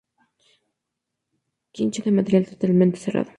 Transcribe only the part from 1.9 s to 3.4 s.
de material totalmente cerrado.